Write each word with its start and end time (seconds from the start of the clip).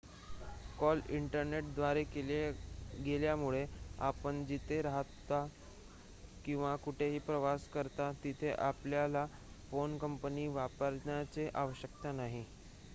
call 0.77 1.01
इंटरनेटद्वारे 1.09 2.03
केले 2.05 2.39
गेल्यामुळे 2.99 3.65
आपण 4.01 4.43
जिथे 4.45 4.81
राहता 4.81 5.45
किंवा 6.45 6.75
कुठेही 6.83 7.19
प्रवास 7.21 7.67
करता 7.73 8.11
तिथे 8.23 8.51
आपल्याला 8.59 9.25
फोन 9.71 9.97
कंपनी 9.97 10.47
वापरण्याची 10.49 11.47
आवश्यकता 11.55 12.11
नाही 12.13 12.45